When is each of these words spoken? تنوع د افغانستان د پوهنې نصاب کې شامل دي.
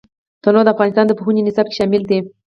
تنوع 0.43 0.63
د 0.65 0.69
افغانستان 0.73 1.05
د 1.07 1.11
پوهنې 1.19 1.41
نصاب 1.47 1.65
کې 1.69 1.77
شامل 1.79 2.01
دي. 2.09 2.19